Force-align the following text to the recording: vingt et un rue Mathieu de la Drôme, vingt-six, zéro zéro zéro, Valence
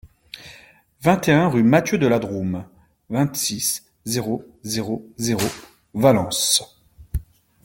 vingt 1.01 1.27
et 1.27 1.31
un 1.31 1.47
rue 1.47 1.61
Mathieu 1.61 1.99
de 1.99 2.07
la 2.07 2.17
Drôme, 2.17 2.65
vingt-six, 3.11 3.85
zéro 4.05 4.43
zéro 4.63 5.07
zéro, 5.19 5.45
Valence 5.93 6.63